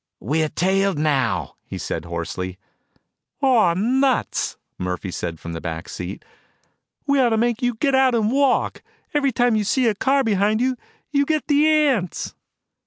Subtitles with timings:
[0.19, 2.57] "We're tailed now," he said hoarsely.
[3.39, 6.25] "Aw nuts!" Murphy said from the back seat.
[7.05, 8.81] "We ought to make you get out and walk.
[9.13, 10.75] Every time you see a car behind you,
[11.11, 12.33] you get the ants."